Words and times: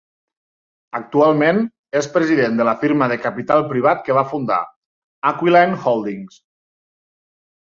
Actualment 0.99 1.59
és 1.99 2.07
president 2.15 2.57
de 2.61 2.65
la 2.69 2.73
firma 2.85 3.09
de 3.11 3.19
capital 3.27 3.67
privat 3.75 4.01
que 4.09 4.17
va 4.21 4.25
fundar, 4.33 4.59
Aquiline 5.33 5.79
Holdings. 5.85 6.41